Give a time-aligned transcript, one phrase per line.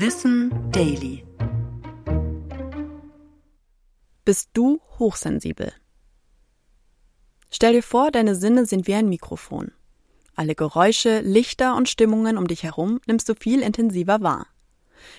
[0.00, 1.24] Wissen Daily.
[4.24, 5.72] Bist du hochsensibel?
[7.50, 9.72] Stell dir vor, deine Sinne sind wie ein Mikrofon.
[10.36, 14.46] Alle Geräusche, Lichter und Stimmungen um dich herum nimmst du viel intensiver wahr.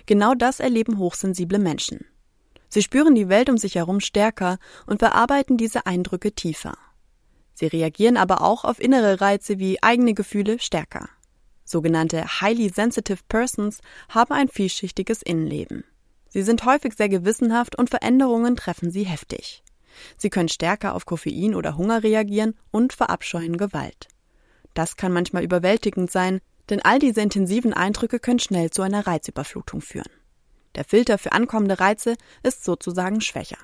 [0.05, 2.05] Genau das erleben hochsensible Menschen.
[2.70, 6.77] Sie spüren die Welt um sich herum stärker und verarbeiten diese Eindrücke tiefer.
[7.54, 11.09] Sie reagieren aber auch auf innere Reize wie eigene Gefühle stärker.
[11.70, 13.79] Sogenannte highly sensitive persons
[14.09, 15.83] haben ein vielschichtiges Innenleben.
[16.28, 19.64] Sie sind häufig sehr gewissenhaft und Veränderungen treffen sie heftig.
[20.18, 24.07] Sie können stärker auf Koffein oder Hunger reagieren und verabscheuen Gewalt.
[24.73, 26.39] Das kann manchmal überwältigend sein,
[26.71, 30.11] denn all diese intensiven Eindrücke können schnell zu einer Reizüberflutung führen.
[30.73, 33.58] Der Filter für ankommende Reize ist sozusagen schwächer.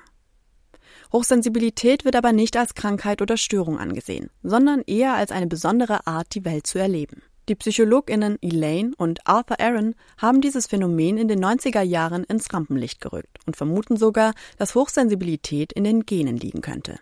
[1.12, 6.34] Hochsensibilität wird aber nicht als Krankheit oder Störung angesehen, sondern eher als eine besondere Art,
[6.34, 7.22] die Welt zu erleben.
[7.48, 13.00] Die PsychologInnen Elaine und Arthur Aaron haben dieses Phänomen in den 90er Jahren ins Rampenlicht
[13.00, 16.98] gerückt und vermuten sogar, dass Hochsensibilität in den Genen liegen könnte.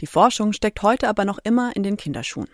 [0.00, 2.48] Die Forschung steckt heute aber noch immer in den Kinderschuhen.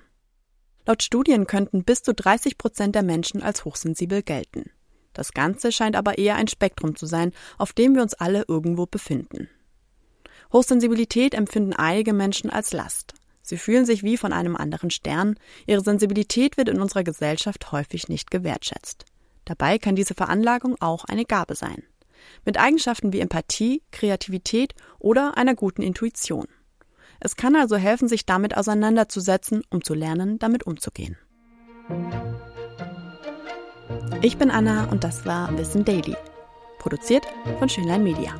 [0.87, 4.71] Laut Studien könnten bis zu 30 Prozent der Menschen als hochsensibel gelten.
[5.13, 8.87] Das Ganze scheint aber eher ein Spektrum zu sein, auf dem wir uns alle irgendwo
[8.87, 9.49] befinden.
[10.53, 13.15] Hochsensibilität empfinden einige Menschen als Last,
[13.51, 15.35] Sie fühlen sich wie von einem anderen Stern,
[15.67, 19.07] ihre Sensibilität wird in unserer Gesellschaft häufig nicht gewertschätzt.
[19.45, 21.83] Dabei kann diese Veranlagung auch eine Gabe sein.
[22.45, 26.47] Mit Eigenschaften wie Empathie, Kreativität oder einer guten Intuition.
[27.19, 31.19] Es kann also helfen, sich damit auseinanderzusetzen, um zu lernen, damit umzugehen.
[34.23, 36.15] Ich bin Anna und das war Wissen Daily.
[36.79, 37.27] Produziert
[37.59, 38.33] von Schönlein Media.